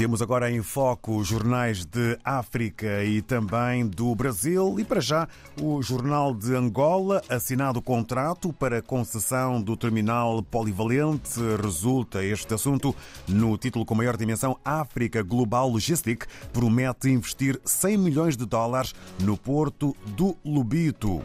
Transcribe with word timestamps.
Temos 0.00 0.22
agora 0.22 0.50
em 0.50 0.62
foco 0.62 1.18
os 1.18 1.28
jornais 1.28 1.84
de 1.84 2.18
África 2.24 3.04
e 3.04 3.20
também 3.20 3.86
do 3.86 4.14
Brasil 4.14 4.80
e 4.80 4.82
para 4.82 4.98
já 4.98 5.28
o 5.60 5.82
Jornal 5.82 6.34
de 6.34 6.56
Angola, 6.56 7.20
assinado 7.28 7.80
o 7.80 7.82
contrato 7.82 8.50
para 8.50 8.80
concessão 8.80 9.60
do 9.60 9.76
terminal 9.76 10.42
polivalente. 10.42 11.38
Resulta 11.62 12.24
este 12.24 12.54
assunto 12.54 12.96
no 13.28 13.58
título 13.58 13.84
com 13.84 13.94
maior 13.94 14.16
dimensão 14.16 14.56
África 14.64 15.22
Global 15.22 15.68
Logistic 15.68 16.24
promete 16.50 17.10
investir 17.10 17.60
100 17.62 17.98
milhões 17.98 18.36
de 18.38 18.46
dólares 18.46 18.94
no 19.22 19.36
porto 19.36 19.94
do 20.16 20.34
Lubito. 20.42 21.20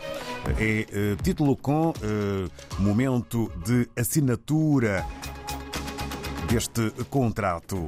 É 0.60 0.86
eh, 0.92 1.16
título 1.24 1.56
com 1.56 1.94
eh, 2.02 2.50
momento 2.78 3.50
de 3.66 3.88
assinatura 3.96 5.06
deste 6.50 6.92
contrato. 7.10 7.86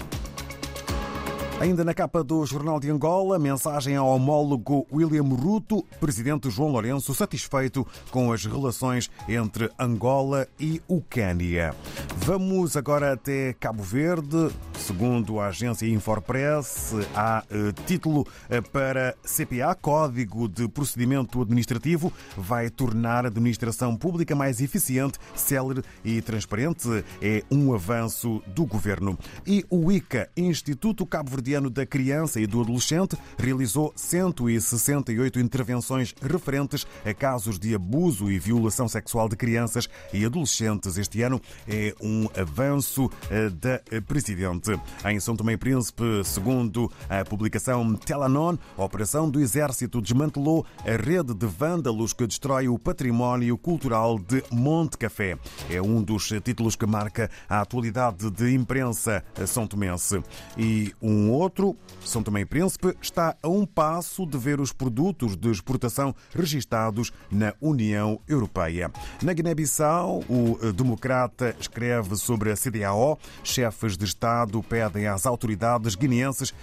Ainda 1.59 1.83
na 1.83 1.91
capa 1.91 2.23
do 2.23 2.45
Jornal 2.45 2.79
de 2.79 2.87
Angola, 2.91 3.39
mensagem 3.39 3.95
ao 3.95 4.07
homólogo 4.09 4.85
William 4.93 5.23
Ruto, 5.23 5.83
presidente 5.99 6.51
João 6.51 6.69
Lourenço 6.69 7.15
satisfeito 7.15 7.85
com 8.11 8.31
as 8.31 8.45
relações 8.45 9.09
entre 9.27 9.67
Angola 9.79 10.47
e 10.59 10.79
Ucânia. 10.87 11.73
Vamos 12.17 12.77
agora 12.77 13.13
até 13.13 13.53
Cabo 13.53 13.81
Verde. 13.81 14.51
Segundo 14.87 15.41
a 15.41 15.47
agência 15.47 15.85
Infopress, 15.85 16.93
há 17.13 17.43
eh, 17.51 17.73
título 17.85 18.25
eh, 18.49 18.61
para 18.61 19.17
CPA, 19.21 19.75
Código 19.75 20.47
de 20.47 20.65
Procedimento 20.69 21.41
Administrativo, 21.41 22.11
vai 22.37 22.69
tornar 22.69 23.25
a 23.25 23.27
administração 23.27 23.97
pública 23.97 24.33
mais 24.33 24.61
eficiente, 24.61 25.19
célere 25.35 25.83
e 26.05 26.21
transparente. 26.21 27.03
É 27.21 27.43
um 27.51 27.73
avanço 27.73 28.41
do 28.47 28.65
governo. 28.65 29.19
E 29.45 29.65
o 29.69 29.91
ICA, 29.91 30.29
Instituto 30.37 31.05
Cabo 31.05 31.31
Verde 31.31 31.55
Ano 31.55 31.69
da 31.69 31.85
Criança 31.85 32.39
e 32.39 32.47
do 32.47 32.61
Adolescente 32.61 33.17
realizou 33.37 33.91
168 33.93 35.37
intervenções 35.37 36.15
referentes 36.21 36.87
a 37.05 37.13
casos 37.13 37.59
de 37.59 37.75
abuso 37.75 38.31
e 38.31 38.39
violação 38.39 38.87
sexual 38.87 39.27
de 39.27 39.35
crianças 39.35 39.89
e 40.13 40.25
adolescentes. 40.25 40.97
Este 40.97 41.21
ano 41.23 41.41
é 41.67 41.93
um 42.01 42.29
avanço 42.39 43.11
eh, 43.29 43.49
da 43.49 43.81
Presidente. 44.07 44.76
Em 45.05 45.19
São 45.19 45.35
Tomé 45.35 45.53
e 45.53 45.57
Príncipe, 45.57 46.23
segundo 46.23 46.91
a 47.09 47.23
publicação 47.23 47.95
Telanon, 47.95 48.57
a 48.77 48.83
operação 48.83 49.29
do 49.29 49.39
Exército 49.39 50.01
desmantelou 50.01 50.65
a 50.79 51.01
rede 51.01 51.33
de 51.33 51.45
vândalos 51.45 52.13
que 52.13 52.27
destrói 52.27 52.67
o 52.67 52.77
património 52.79 53.57
cultural 53.57 54.17
de 54.19 54.43
Monte 54.51 54.97
Café. 54.97 55.37
É 55.69 55.81
um 55.81 56.01
dos 56.01 56.27
títulos 56.43 56.75
que 56.75 56.85
marca 56.85 57.29
a 57.49 57.61
atualidade 57.61 58.29
de 58.31 58.53
imprensa 58.53 59.23
são 59.45 59.67
tomense. 59.67 60.21
E 60.57 60.93
um 61.01 61.31
outro, 61.31 61.75
São 62.03 62.23
Tomé 62.23 62.41
e 62.41 62.45
Príncipe, 62.45 62.95
está 63.01 63.35
a 63.41 63.47
um 63.47 63.65
passo 63.65 64.25
de 64.25 64.37
ver 64.37 64.59
os 64.59 64.71
produtos 64.71 65.35
de 65.35 65.49
exportação 65.49 66.13
registados 66.33 67.11
na 67.31 67.53
União 67.61 68.19
Europeia. 68.27 68.91
Na 69.21 69.33
Guiné-Bissau, 69.33 70.23
o 70.29 70.71
democrata 70.73 71.55
escreve 71.59 72.15
sobre 72.15 72.51
a 72.51 72.55
CDAO. 72.55 73.17
Chefes 73.43 73.97
de 73.97 74.05
Estado 74.05 74.61
pedem 74.67 75.07
às 75.07 75.25
autoridades 75.25 75.95
guineenses 75.95 76.53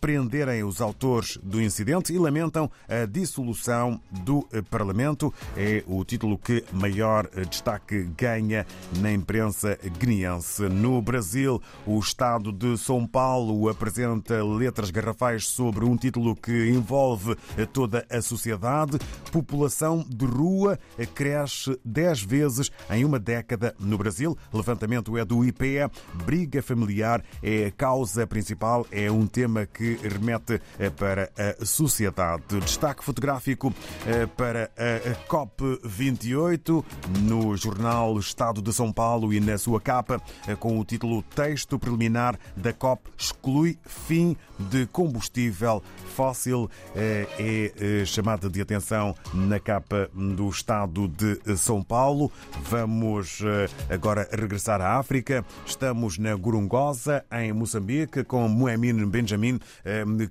prenderem 0.00 0.64
os 0.64 0.80
autores 0.80 1.38
do 1.42 1.60
incidente 1.60 2.12
e 2.12 2.18
lamentam 2.18 2.70
a 2.88 3.06
dissolução 3.06 4.00
do 4.10 4.46
Parlamento. 4.70 5.32
É 5.56 5.82
o 5.86 6.04
título 6.04 6.38
que 6.38 6.64
maior 6.72 7.28
destaque 7.48 8.04
ganha 8.16 8.66
na 8.98 9.12
imprensa 9.12 9.78
guineense. 9.98 10.62
No 10.68 11.00
Brasil, 11.02 11.60
o 11.86 11.98
Estado 11.98 12.52
de 12.52 12.76
São 12.78 13.06
Paulo 13.06 13.68
apresenta 13.68 14.42
letras 14.42 14.90
garrafais 14.90 15.46
sobre 15.46 15.84
um 15.84 15.96
título 15.96 16.34
que 16.34 16.70
envolve 16.70 17.36
toda 17.72 18.06
a 18.10 18.20
sociedade. 18.22 18.98
População 19.30 20.04
de 20.08 20.24
rua 20.24 20.78
cresce 21.14 21.78
10 21.84 22.22
vezes 22.22 22.70
em 22.90 23.04
uma 23.04 23.18
década 23.18 23.74
no 23.78 23.98
Brasil. 23.98 24.36
Levantamento 24.52 25.16
é 25.16 25.24
do 25.24 25.44
IPEA. 25.44 25.90
Briga 26.24 26.62
familiar 26.62 27.22
é 27.42 27.66
a 27.66 27.70
causa 27.70 28.26
principal, 28.26 28.86
é 28.90 29.10
um 29.10 29.26
tema 29.26 29.66
que 29.66 29.98
remete 30.02 30.60
para 30.96 31.30
a 31.36 31.64
sociedade. 31.64 32.60
Destaque 32.60 33.04
fotográfico 33.04 33.74
para 34.36 34.70
a 34.76 35.28
COP28 35.28 36.84
no 37.20 37.56
jornal 37.56 38.18
Estado 38.18 38.62
de 38.62 38.72
São 38.72 38.92
Paulo 38.92 39.32
e 39.32 39.40
na 39.40 39.58
sua 39.58 39.80
capa 39.80 40.20
com 40.60 40.78
o 40.78 40.84
título 40.84 41.22
Texto 41.22 41.78
preliminar 41.78 42.38
da 42.56 42.72
COP 42.72 43.10
exclui 43.18 43.78
fim 43.84 44.36
de 44.58 44.86
combustível 44.86 45.82
fóssil 46.14 46.70
é 46.94 48.04
chamada 48.06 48.48
de 48.48 48.60
atenção 48.60 49.14
na 49.32 49.58
capa 49.58 50.08
do 50.14 50.48
Estado 50.48 51.08
de 51.08 51.56
São 51.56 51.82
Paulo. 51.82 52.30
Vamos 52.62 53.40
agora 53.90 54.28
regressar 54.30 54.80
à 54.80 54.98
África. 54.98 55.44
Estamos 55.66 56.18
na 56.18 56.34
Gorongosa, 56.34 57.24
em 57.32 57.52
Moçambique, 57.52 58.24
com 58.24 58.48
Moemin 58.48 59.06
Benjamin, 59.06 59.58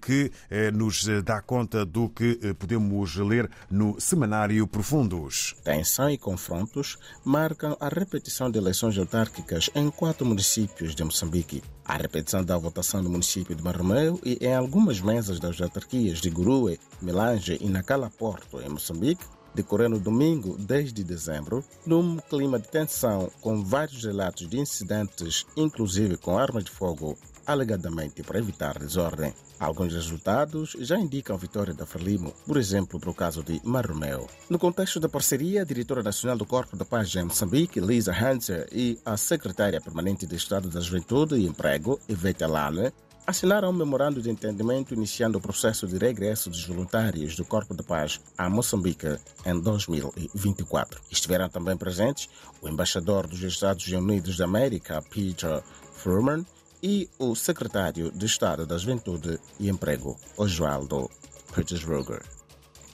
que 0.02 0.32
nos 0.74 1.06
dá 1.24 1.42
conta 1.42 1.86
do 1.86 2.10
que 2.10 2.54
podemos 2.60 3.16
ler 3.16 3.50
no 3.70 4.00
semanário 4.00 4.68
Profundos. 4.68 5.56
Tensão 5.64 6.10
e 6.10 6.18
confrontos 6.18 6.98
marcam 7.24 7.76
a 7.80 7.90
repetição 7.90 8.50
de 8.50 8.58
eleições 8.58 8.98
autárquicas 8.98 9.70
em 9.76 9.90
quatro 9.90 10.26
municípios 10.26 10.94
de 10.96 11.04
Moçambique. 11.04 11.64
A 11.86 11.98
repetição 11.98 12.44
da 12.44 12.58
votação 12.58 13.02
no 13.02 13.10
município 13.10 13.56
de 13.56 13.64
Marromeu 13.64 14.20
e 14.24 14.38
em 14.42 14.54
algumas 14.54 15.02
mesas 15.02 15.40
das 15.40 15.60
autarquias 15.60 16.20
de 16.20 16.30
Gurue, 16.30 16.80
Melange 17.02 17.58
e 17.60 17.68
Nacala 17.68 18.10
Porto, 18.10 18.62
em 18.62 18.70
Moçambique, 18.70 19.26
decorreu 19.54 19.90
no 19.90 20.00
domingo, 20.00 20.58
10 20.58 20.94
de 20.94 21.04
dezembro, 21.04 21.64
num 21.86 22.18
clima 22.18 22.60
de 22.60 22.68
tensão, 22.68 23.32
com 23.42 23.64
vários 23.64 24.04
relatos 24.04 24.48
de 24.48 24.60
incidentes, 24.60 25.46
inclusive 25.56 26.18
com 26.18 26.38
armas 26.38 26.64
de 26.64 26.72
fogo, 26.72 27.18
alegadamente 27.46 28.24
para 28.24 28.40
evitar 28.40 28.78
desordem. 28.80 29.34
Alguns 29.60 29.94
resultados 29.94 30.76
já 30.80 30.98
indicam 30.98 31.38
vitória 31.38 31.74
da 31.74 31.86
Frelimo, 31.86 32.34
por 32.48 32.58
exemplo, 32.58 33.00
para 33.00 33.12
o 33.12 33.14
caso 33.14 33.44
de 33.44 33.62
Marromeu. 33.64 34.28
No 34.50 34.58
contexto 34.58 35.00
da 35.00 35.08
parceria, 35.08 35.62
a 35.62 35.66
diretora 35.66 36.02
nacional 36.02 36.36
do 36.36 36.46
Corpo 36.46 36.76
da 36.76 36.84
Paz 36.84 37.14
em 37.16 37.24
Moçambique, 37.24 37.80
Lisa 37.80 38.12
Hanser, 38.12 38.68
e 38.72 38.98
a 39.06 39.16
secretária 39.18 39.80
permanente 39.80 40.26
de 40.26 40.36
Estado 40.36 40.68
da 40.68 40.80
Juventude 40.80 41.36
e 41.36 41.46
Emprego, 41.46 42.00
Ivete 42.10 42.44
Lane, 42.46 42.92
assinaram 43.32 43.70
um 43.70 43.74
memorando 43.74 44.22
de 44.22 44.30
entendimento 44.30 44.94
iniciando 44.94 45.38
o 45.38 45.42
processo 45.42 45.88
de 45.88 45.98
regresso 45.98 46.50
dos 46.50 46.66
voluntários 46.66 47.34
do 47.34 47.46
Corpo 47.46 47.74
de 47.74 47.82
Paz 47.82 48.20
a 48.38 48.50
Moçambique 48.50 49.18
em 49.46 49.58
2024. 49.58 51.02
Estiveram 51.10 51.48
também 51.48 51.78
presentes 51.78 52.28
o 52.62 52.68
embaixador 52.68 53.28
dos 53.28 53.42
Estados 53.42 53.88
Unidos 53.88 54.36
da 54.36 54.44
América, 54.44 55.02
Peter 55.10 55.64
Furman, 55.94 56.46
e 56.84 57.10
o 57.18 57.34
secretário 57.34 58.12
de 58.12 58.26
Estado 58.26 58.66
da 58.66 58.78
Juventude 58.78 59.40
e 59.60 59.70
Emprego, 59.70 60.20
Oswaldo 60.36 61.10
Petersburger. 61.56 62.24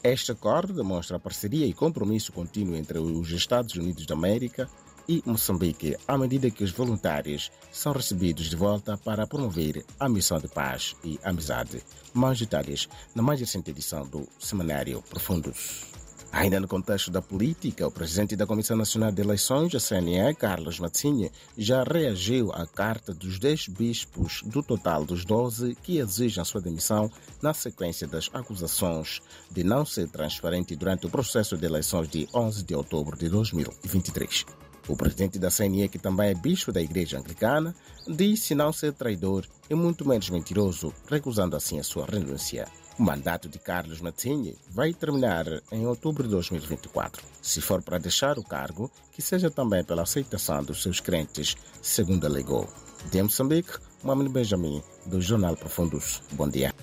Este 0.04 0.32
acordo 0.32 0.72
demonstra 0.72 1.18
a 1.18 1.20
parceria 1.20 1.66
e 1.66 1.74
compromisso 1.74 2.32
contínuo 2.32 2.76
entre 2.76 3.00
os 3.00 3.32
Estados 3.32 3.74
Unidos 3.74 4.06
da 4.06 4.14
América 4.14 4.70
e 5.08 5.24
Moçambique, 5.26 5.96
à 6.08 6.18
medida 6.18 6.50
que 6.50 6.64
os 6.64 6.72
voluntários 6.72 7.52
são 7.72 7.94
recebidos 7.94 8.50
de 8.50 8.56
volta 8.56 8.98
para 8.98 9.28
promover 9.28 9.86
a 10.00 10.10
missão 10.10 10.40
de 10.40 10.48
paz 10.48 10.96
e 11.04 11.20
amizade. 11.24 11.82
Mais 12.14 12.40
detalhes 12.40 12.90
na 13.16 13.24
mais 13.24 13.40
recente 13.40 13.72
edição 13.72 14.06
do 14.06 14.28
Semanário 14.40 15.02
Profundos. 15.10 15.86
Ainda 16.32 16.60
no 16.60 16.68
contexto 16.68 17.10
da 17.10 17.22
política, 17.22 17.88
o 17.88 17.92
presidente 17.92 18.36
da 18.36 18.46
Comissão 18.46 18.76
Nacional 18.76 19.12
de 19.12 19.22
Eleições, 19.22 19.74
a 19.74 19.80
CNE, 19.80 20.36
Carlos 20.36 20.80
Matsinha, 20.80 21.32
já 21.58 21.84
reagiu 21.84 22.52
à 22.52 22.68
carta 22.68 23.14
dos 23.14 23.40
10 23.40 23.70
bispos 23.70 24.44
do 24.46 24.62
total 24.62 25.06
dos 25.06 25.24
12 25.24 25.76
que 25.82 25.98
exigem 26.00 26.42
a 26.42 26.46
sua 26.46 26.62
demissão 26.62 27.10
na 27.42 27.54
sequência 27.54 28.06
das 28.08 28.30
acusações 28.34 29.22
de 29.50 29.64
não 29.64 29.86
ser 29.86 30.10
transparente 30.10 30.76
durante 30.76 31.08
o 31.08 31.10
processo 31.10 31.58
de 31.58 31.66
eleições 31.66 32.10
de 32.10 32.28
11 32.34 32.64
de 32.64 32.76
outubro 32.76 33.18
de 33.18 33.30
2023. 33.30 34.67
O 34.88 34.96
presidente 34.96 35.38
da 35.38 35.52
CNE, 35.52 35.90
que 35.90 36.00
também 36.00 36.30
é 36.30 36.34
bispo 36.34 36.72
da 36.72 36.82
Igreja 36.82 37.20
Anglicana, 37.20 37.76
disse 38.08 38.56
não 38.56 38.72
ser 38.72 38.94
traidor 38.94 39.46
e 39.70 39.76
muito 39.76 40.08
menos 40.08 40.30
mentiroso, 40.30 40.94
recusando 41.10 41.56
assim 41.56 41.80
a 41.80 41.84
sua 41.84 42.06
renúncia. 42.06 42.68
O 42.98 43.04
mandato 43.04 43.48
de 43.48 43.60
Carlos 43.60 44.02
Matinho 44.02 44.56
vai 44.72 44.92
terminar 44.92 45.46
em 45.72 45.86
outubro 45.86 46.24
de 46.24 46.30
2024. 46.30 47.24
Se 47.42 47.62
for 47.62 47.82
para 47.84 48.00
deixar 48.00 48.40
o 48.40 48.44
cargo, 48.44 48.90
que 49.12 49.22
seja 49.22 49.52
também 49.52 49.84
pela 49.84 50.02
aceitação 50.02 50.64
dos 50.64 50.82
seus 50.82 51.00
crentes, 51.00 51.56
segundo 51.82 52.26
alegou. 52.26 52.68
De 53.12 53.22
Moçambique, 53.22 53.78
Mohamed 54.04 54.30
Benjamin, 54.30 54.82
do 55.06 55.22
Jornal 55.22 55.56
Profundos. 55.56 56.24
Bom 56.32 56.50
dia. 56.50 56.74